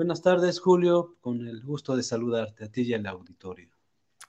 [0.00, 1.18] Buenas tardes, Julio.
[1.20, 3.68] Con el gusto de saludarte a ti y al auditorio.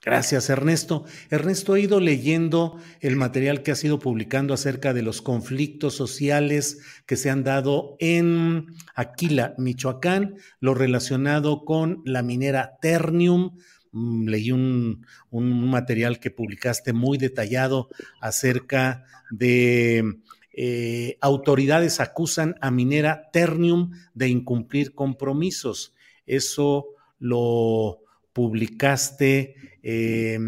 [0.02, 1.05] Gracias, Ernesto.
[1.30, 6.81] Ernesto, he ido leyendo el material que has ido publicando acerca de los conflictos sociales
[7.05, 13.58] que se han dado en Aquila, Michoacán, lo relacionado con la minera Ternium.
[13.94, 17.88] Mm, Leí un, un material que publicaste muy detallado
[18.19, 20.19] acerca de
[20.54, 25.94] eh, autoridades acusan a minera Ternium de incumplir compromisos.
[26.26, 26.88] Eso
[27.20, 28.00] lo
[28.34, 30.40] publicaste eh,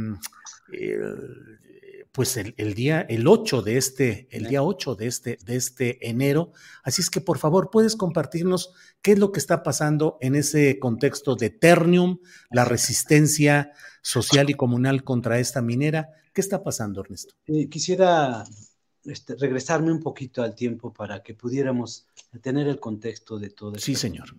[0.72, 1.60] el-
[2.12, 6.08] pues el, el día el 8 de este el día 8 de este de este
[6.08, 6.52] enero.
[6.84, 10.78] Así es que por favor puedes compartirnos qué es lo que está pasando en ese
[10.78, 12.20] contexto de Ternium
[12.52, 13.72] la resistencia
[14.04, 18.44] social y comunal contra esta minera qué está pasando Ernesto Eh, quisiera
[19.06, 22.08] este, regresarme un poquito al tiempo para que pudiéramos
[22.42, 24.36] tener el contexto de todo sí señor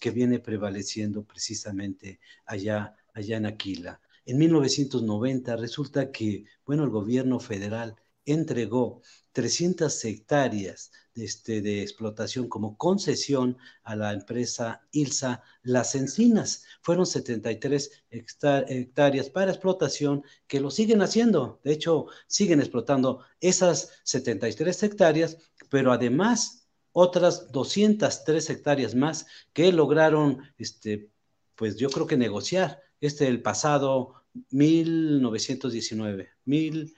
[0.00, 4.00] que viene prevaleciendo precisamente allá, allá en Aquila.
[4.26, 12.48] En 1990 resulta que, bueno, el gobierno federal entregó 300 hectáreas de, este, de explotación
[12.48, 16.64] como concesión a la empresa ILSA Las Encinas.
[16.82, 21.60] Fueron 73 hecta- hectáreas para explotación que lo siguen haciendo.
[21.64, 25.36] De hecho, siguen explotando esas 73 hectáreas,
[25.68, 31.10] pero además otras 203 hectáreas más que lograron, este,
[31.54, 32.80] pues yo creo que negociar.
[33.00, 34.19] Este el pasado
[34.50, 36.94] 1919, mil,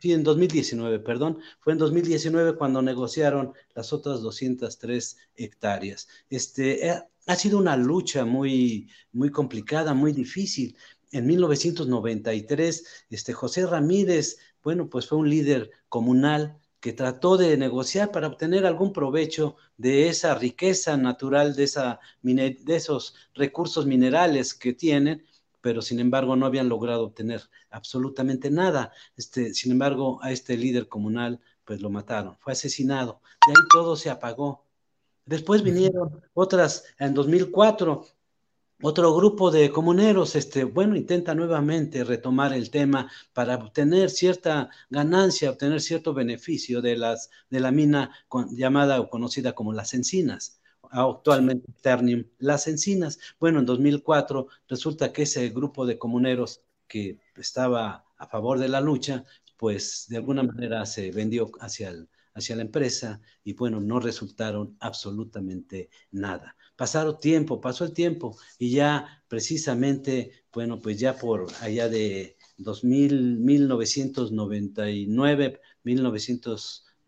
[0.00, 6.08] sí, en 2019, perdón, fue en 2019 cuando negociaron las otras 203 hectáreas.
[6.28, 10.76] Este, eh, ha sido una lucha muy, muy complicada, muy difícil.
[11.12, 18.10] En 1993, este, José Ramírez, bueno, pues fue un líder comunal que trató de negociar
[18.10, 24.72] para obtener algún provecho de esa riqueza natural, de, esa, de esos recursos minerales que
[24.72, 25.24] tienen,
[25.60, 28.92] pero sin embargo no habían logrado obtener absolutamente nada.
[29.16, 33.94] Este, sin embargo, a este líder comunal pues lo mataron, fue asesinado, y ahí todo
[33.96, 34.66] se apagó.
[35.24, 38.04] Después vinieron otras, en 2004,
[38.82, 45.50] otro grupo de comuneros, este, bueno, intenta nuevamente retomar el tema para obtener cierta ganancia,
[45.50, 50.59] obtener cierto beneficio de, las, de la mina con- llamada o conocida como las encinas
[50.90, 53.18] actualmente Ternium, las encinas.
[53.38, 58.80] Bueno, en 2004 resulta que ese grupo de comuneros que estaba a favor de la
[58.80, 59.24] lucha,
[59.56, 64.76] pues de alguna manera se vendió hacia, el- hacia la empresa y bueno, no resultaron
[64.80, 66.56] absolutamente nada.
[66.76, 73.38] Pasaron tiempo, pasó el tiempo y ya precisamente, bueno, pues ya por allá de 2000,
[73.38, 75.60] 1999,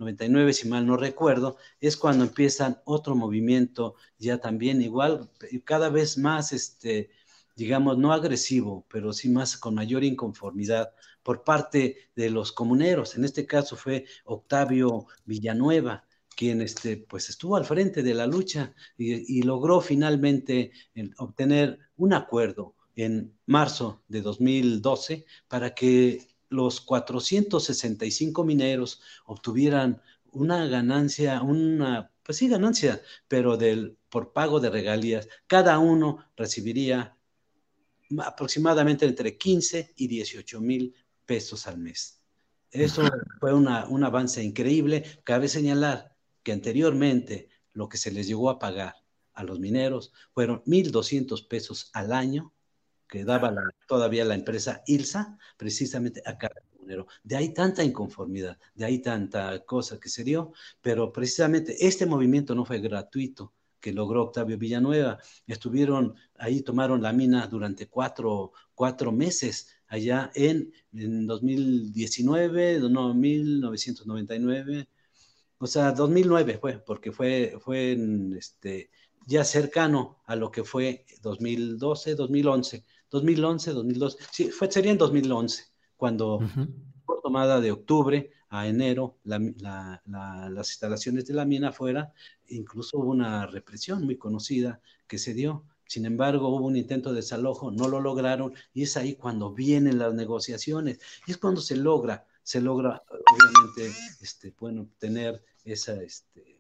[0.03, 5.31] 1999, si mal no recuerdo, es cuando empiezan otro movimiento ya también igual,
[5.65, 7.11] cada vez más, este,
[7.57, 13.17] digamos, no agresivo, pero sí más con mayor inconformidad por parte de los comuneros.
[13.17, 16.05] En este caso fue Octavio Villanueva,
[16.37, 20.73] quien este, pues estuvo al frente de la lucha y, y logró finalmente
[21.19, 31.43] obtener un acuerdo en marzo de 2012 para que los 465 mineros obtuvieran una ganancia,
[31.43, 35.29] una, pues sí, ganancia, pero del, por pago de regalías.
[35.47, 37.17] Cada uno recibiría
[38.19, 40.95] aproximadamente entre 15 y 18 mil
[41.27, 42.23] pesos al mes.
[42.71, 43.03] Eso
[43.41, 45.05] fue una, un avance increíble.
[45.25, 48.95] Cabe señalar que anteriormente lo que se les llegó a pagar
[49.35, 52.53] a los mineros, fueron 1.200 pesos al año
[53.13, 53.53] que daba
[53.87, 56.63] todavía la empresa ILSA, precisamente a cada.
[57.23, 62.55] De ahí tanta inconformidad, de ahí tanta cosa que se dio, pero precisamente este movimiento
[62.55, 65.19] no fue gratuito que logró Octavio Villanueva.
[65.47, 74.89] Estuvieron ahí, tomaron la mina durante cuatro, cuatro meses allá en, en 2019, no, 1999,
[75.59, 78.91] o sea, 2009 fue, porque fue, fue en, este,
[79.27, 85.65] ya cercano a lo que fue 2012, 2011, 2011, 2012, sí, fue, sería en 2011,
[85.97, 86.41] cuando
[87.05, 92.13] por tomada de octubre a enero las instalaciones de la mina afuera,
[92.49, 95.65] incluso hubo una represión muy conocida que se dio.
[95.87, 99.99] Sin embargo, hubo un intento de desalojo, no lo lograron y es ahí cuando vienen
[99.99, 100.99] las negociaciones.
[101.27, 106.52] Y es cuando se logra, se logra obviamente, este, bueno, tener esa, este,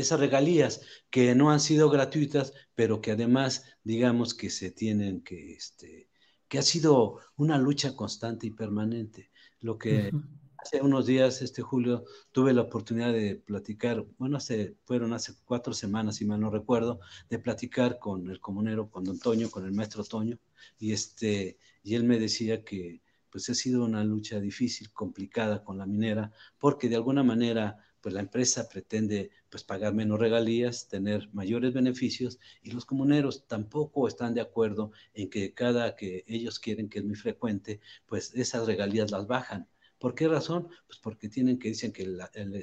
[0.00, 5.54] esas regalías que no han sido gratuitas, pero que además, digamos que se tienen que,
[5.54, 6.08] este,
[6.48, 9.30] que ha sido una lucha constante y permanente.
[9.60, 10.12] Lo que
[10.58, 15.72] hace unos días, este julio, tuve la oportunidad de platicar, bueno, hace, fueron hace cuatro
[15.72, 19.72] semanas, si mal no recuerdo, de platicar con el comunero, con don Toño, con el
[19.72, 20.38] maestro Toño,
[20.78, 25.76] y, este, y él me decía que pues ha sido una lucha difícil, complicada con
[25.76, 31.28] la minera, porque de alguna manera pues la empresa pretende pues pagar menos regalías, tener
[31.32, 36.88] mayores beneficios y los comuneros tampoco están de acuerdo en que cada que ellos quieren,
[36.88, 39.68] que es muy frecuente, pues esas regalías las bajan.
[39.98, 40.68] ¿Por qué razón?
[40.86, 42.16] Pues porque tienen que dicen que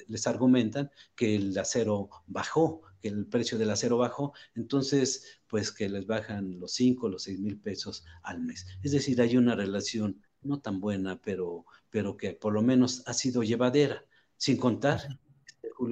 [0.08, 5.90] les argumentan que el acero bajó, que el precio del acero bajó, entonces pues que
[5.90, 8.66] les bajan los 5, los 6 mil pesos al mes.
[8.82, 13.14] Es decir, hay una relación no tan buena, pero, pero que por lo menos ha
[13.14, 14.06] sido llevadera,
[14.38, 15.20] sin contar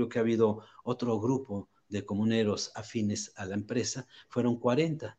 [0.09, 5.17] Que ha habido otro grupo de comuneros afines a la empresa, fueron 40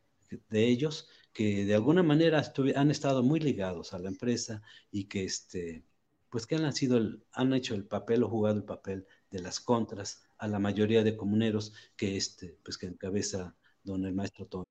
[0.49, 2.43] de ellos que de alguna manera
[2.75, 4.61] han estado muy ligados a la empresa
[4.91, 5.83] y que este,
[6.29, 6.99] pues que han sido
[7.33, 11.15] han hecho el papel o jugado el papel de las contras a la mayoría de
[11.15, 14.63] comuneros que este, pues que encabeza don el maestro Tony.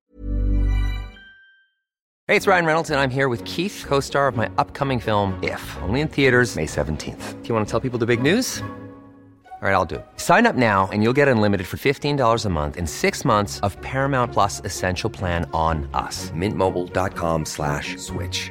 [2.28, 5.60] Hey, it's Ryan Reynolds and I'm here with Keith, co-star of my upcoming film If,
[5.82, 7.42] only in theaters May 17th.
[7.42, 8.62] Do you want to tell people the big news?
[9.62, 10.06] All right, I'll do it.
[10.16, 13.80] Sign up now and you'll get unlimited for $15 a month in six months of
[13.80, 16.32] Paramount Plus Essential Plan on us.
[16.32, 18.50] Mintmobile.com slash switch.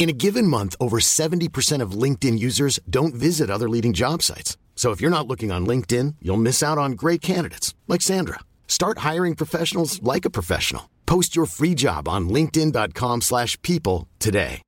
[0.00, 4.56] In a given month, over 70% of LinkedIn users don't visit other leading job sites.
[4.74, 8.38] So if you're not looking on LinkedIn, you'll miss out on great candidates like Sandra.
[8.66, 10.88] Start hiring professionals like a professional.
[11.04, 14.62] Post your free job on linkedin.com/people today.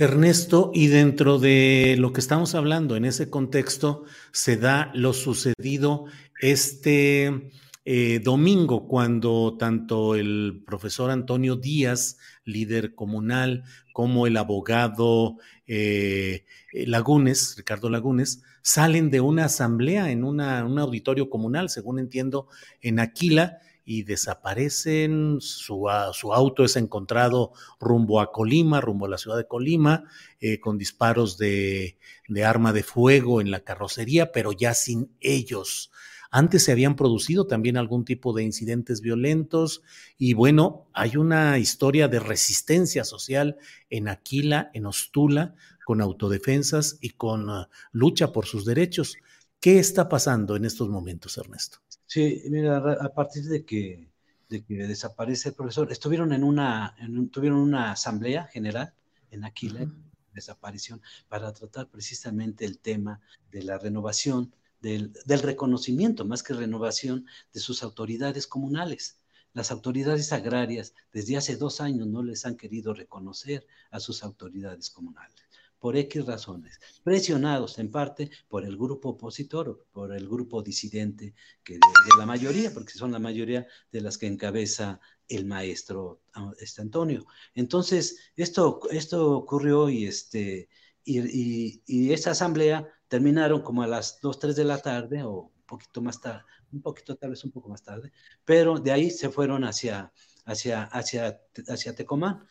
[0.00, 6.04] Ernesto, y dentro de lo que estamos hablando en ese contexto se da lo sucedido
[6.40, 7.50] este
[7.90, 13.64] eh, domingo, cuando tanto el profesor Antonio Díaz, líder comunal,
[13.94, 21.70] como el abogado eh, Lagunes, Ricardo Lagunes, salen de una asamblea en un auditorio comunal,
[21.70, 22.48] según entiendo,
[22.82, 29.16] en Aquila, y desaparecen, su, su, auto es encontrado rumbo a Colima, rumbo a la
[29.16, 30.04] ciudad de Colima,
[30.40, 31.96] eh, con disparos de,
[32.28, 35.90] de arma de fuego en la carrocería, pero ya sin ellos.
[36.30, 39.82] Antes se habían producido también algún tipo de incidentes violentos
[40.18, 43.56] y bueno, hay una historia de resistencia social
[43.88, 45.54] en Aquila, en Ostula,
[45.86, 49.16] con autodefensas y con uh, lucha por sus derechos.
[49.58, 51.78] ¿Qué está pasando en estos momentos, Ernesto?
[52.04, 54.08] Sí, mira, a partir de que,
[54.50, 56.94] de que desaparece el profesor, estuvieron en una,
[57.32, 58.92] tuvieron una asamblea general
[59.30, 59.86] en Aquila,
[60.34, 63.20] desaparición, para tratar precisamente el tema
[63.50, 69.18] de la renovación del, reconocimiento, más que renovación, de sus autoridades comunales.
[69.52, 74.90] Las autoridades agrarias desde hace dos años no les han querido reconocer a sus autoridades
[74.90, 75.36] comunales,
[75.78, 81.74] por X razones, presionados en parte por el grupo opositor, por el grupo disidente, que
[81.74, 81.80] de,
[82.18, 87.26] la mayoría, porque son la mayoría de las que encabeza el maestro ah, este Antonio.
[87.54, 90.68] Entonces, esto, esto ocurrió y, este,
[91.04, 96.00] y, esa asamblea terminaron como a las 2, 3 de la tarde o un poquito
[96.00, 98.12] más tarde, un poquito, tal vez un poco más tarde,
[98.44, 100.12] pero de ahí se fueron hacia,
[100.44, 102.46] hacia, hacia, hacia Tecomán.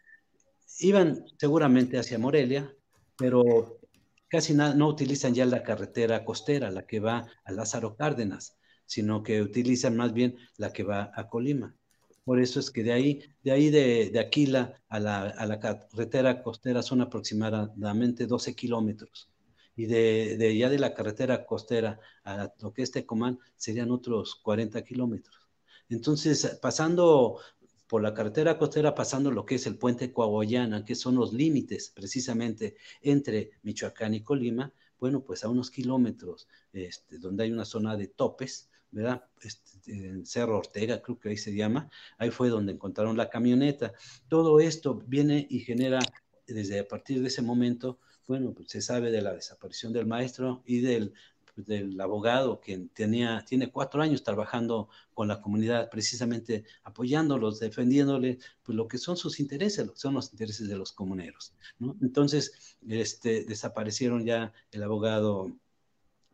[0.80, 2.72] Iban seguramente hacia Morelia,
[3.18, 3.80] pero
[4.28, 9.42] casi no utilizan ya la carretera costera, la que va a Lázaro Cárdenas, sino que
[9.42, 11.76] utilizan más bien la que va a Colima.
[12.24, 16.44] Por eso es que de ahí, de ahí de, Aquila a la, a la, carretera
[16.44, 19.30] costera son aproximadamente 12 kilómetros.
[19.78, 24.36] Y de, de, ya de la carretera costera a lo que es Tecomán serían otros
[24.36, 25.48] 40 kilómetros.
[25.88, 27.40] Entonces, pasando
[27.88, 31.92] por la carretera costera, pasando lo que es el puente Coahuayana, que son los límites
[31.96, 37.96] precisamente entre Michoacán y Colima, bueno, pues a unos kilómetros, este, donde hay una zona
[37.96, 39.24] de topes, ¿verdad?
[39.42, 43.94] Este, en Cerro Ortega, creo que ahí se llama, ahí fue donde encontraron la camioneta.
[44.28, 46.00] Todo esto viene y genera,
[46.46, 50.64] desde a partir de ese momento, bueno, pues se sabe de la desaparición del maestro
[50.66, 51.14] y del,
[51.56, 58.76] del abogado que tenía, tiene cuatro años trabajando con la comunidad, precisamente apoyándolos, defendiéndole pues,
[58.76, 61.54] lo que son sus intereses, lo que son los intereses de los comuneros.
[62.02, 65.58] Entonces, este, desaparecieron ya el abogado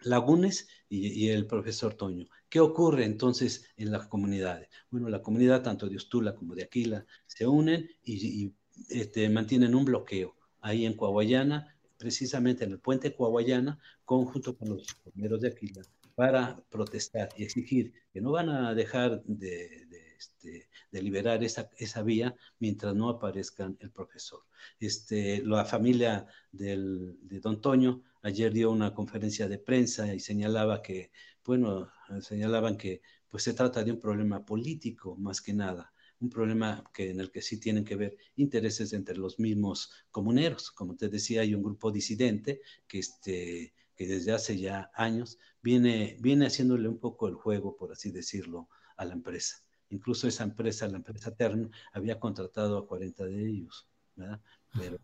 [0.02, 2.28] Lagunes y, el profesor Toño.
[2.50, 4.68] ¿Qué ocurre entonces en las comunidades?
[4.92, 8.54] Bueno, la comunidad tanto de Ostula como de Aquila se unen y,
[8.90, 14.94] este, mantienen un bloqueo ahí en Coahuayana, precisamente en el puente Coahuayana, conjunto con los
[14.96, 15.82] comuneros de Aquila,
[16.16, 22.94] para protestar y exigir que no van a dejar de, este, liberar esa, vía mientras
[22.96, 24.42] no aparezcan el profesor.
[24.80, 31.12] Este, la familia de don Toño ayer dio una conferencia de prensa y señalaba que,
[31.46, 35.93] bueno, señalaban que pues se trata de un problema político más que nada,
[36.24, 40.72] un problema que, en el que sí tienen que ver intereses entre los mismos comuneros.
[40.72, 46.18] Como te decía, hay un grupo disidente que, este, que desde hace ya años viene,
[46.22, 49.58] viene haciéndole un poco el juego, por así decirlo, a la empresa.
[49.90, 54.42] Incluso esa empresa, la empresa Tern, había contratado a 40 de ellos, ¿verdad?
[54.80, 55.00] Pero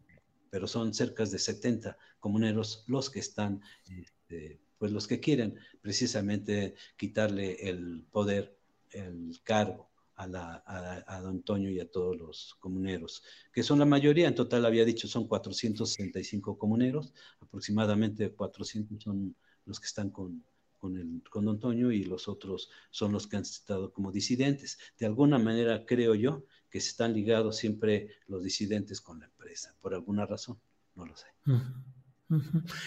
[0.52, 6.74] pero son cerca de 70 comuneros los que están, este, pues los que quieren precisamente
[6.98, 8.58] quitarle el poder,
[8.90, 9.89] el cargo
[10.20, 13.24] a, don Antonio y a todos los comuneros,
[13.54, 19.36] que son la mayoría, en total había dicho son 465 comuneros, aproximadamente 400 son
[19.66, 20.44] los que están con,
[20.78, 24.78] con, el, Don Antonio y los otros son los que han estado como disidentes.
[24.98, 29.94] De alguna manera creo yo que están ligados siempre los disidentes con la empresa, por
[29.94, 30.60] alguna razón,
[30.96, 31.28] no lo sé.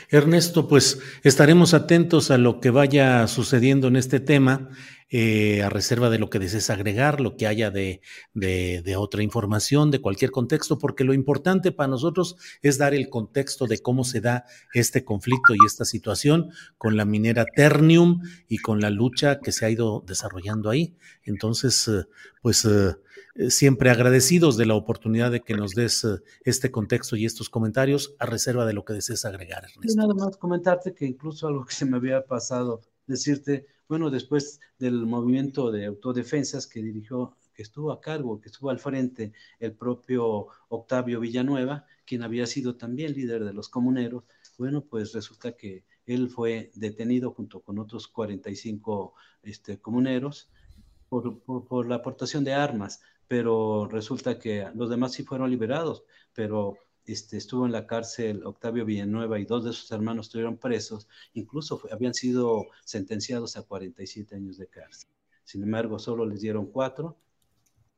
[0.09, 4.71] Ernesto, pues estaremos atentos a lo que vaya sucediendo en este tema,
[5.15, 8.01] eh, a reserva de lo que desees agregar, lo que haya de,
[8.33, 13.67] de, otra información, de cualquier contexto, porque lo importante para nosotros es dar el contexto
[13.67, 18.81] de cómo se da este conflicto y esta situación con la minera Ternium y con
[18.81, 20.97] la lucha que se ha ido desarrollando ahí.
[21.25, 22.07] Entonces, eh,
[22.41, 22.65] pues...
[22.65, 22.97] Eh,
[23.35, 26.07] eh, siempre agradecidos de la oportunidad de que nos des
[26.45, 29.65] este contexto y estos comentarios a reserva de lo que desees agregar.
[29.65, 29.99] Ernesto.
[29.99, 35.07] nada más comentarte que incluso algo que se me había pasado, decirte, bueno, después del
[35.07, 40.49] movimiento de autodefensas que dirigió, que estuvo a cargo, que estuvo al frente el propio
[40.69, 44.25] Octavio Villanueva, quien había sido también líder de los comuneros,
[44.59, 50.51] bueno, pues resulta que él fue detenido junto con otros 45 este, comuneros
[51.09, 53.01] por, por la aportación de armas
[53.33, 56.05] pero resulta que los demás sí fueron liberados,
[56.35, 61.09] pero este, estuvo en la cárcel Octavio Villanueva y dos de sus hermanos estuvieron presos,
[61.35, 65.11] incluso habían sido sentenciados a 47 años de cárcel.
[65.45, 67.19] Sin embargo, solo les dieron cuatro,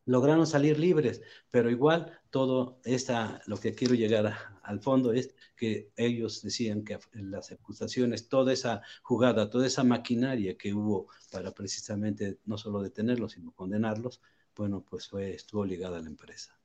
[0.07, 5.91] lograron salir libres, pero igual todo esta, lo que quiero llegar al fondo es que
[5.97, 12.39] ellos decían que las acusaciones, toda esa jugada, toda esa maquinaria que hubo para precisamente
[12.45, 14.21] no solo detenerlos, sino condenarlos,
[14.57, 16.59] bueno, pues fue, estuvo ligada a la empresa.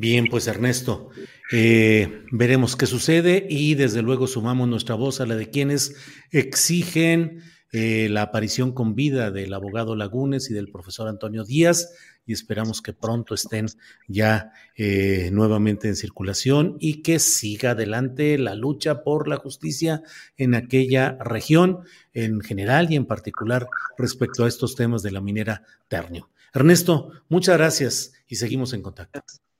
[0.00, 1.10] Bien, pues Ernesto,
[1.50, 5.96] eh, veremos qué sucede y desde luego sumamos nuestra voz a la de quienes
[6.30, 11.90] exigen eh, la aparición con vida del abogado Lagunes y del profesor Antonio Díaz
[12.24, 13.66] y esperamos que pronto estén
[14.06, 20.02] ya eh, nuevamente en circulación y que siga adelante la lucha por la justicia
[20.36, 21.80] en aquella región
[22.12, 26.30] en general y en particular respecto a estos temas de la minera Ternio.
[26.54, 29.22] Ernesto, muchas gracias y seguimos en contacto.